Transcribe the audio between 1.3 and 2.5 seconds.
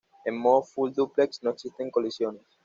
no existen colisiones.